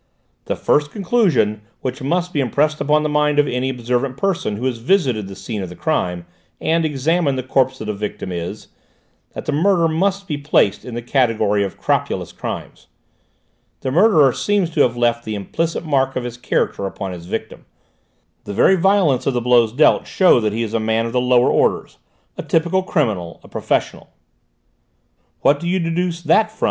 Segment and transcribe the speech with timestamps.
[0.45, 4.65] The first conclusion which must be impressed upon the mind of any observant person who
[4.65, 6.25] has visited the scene of the crime
[6.59, 8.69] and examined the corpse of the victim is,
[9.35, 12.87] that this murder must be placed in the category of crapulous crimes.
[13.81, 17.65] The murderer seems to have left the implicit mark of his character upon his victim;
[18.45, 21.21] the very violence of the blows dealt shows that he is a man of the
[21.21, 21.99] lower orders,
[22.39, 24.09] a typical criminal, a professional."
[25.41, 26.59] "What do you deduce that from?" M.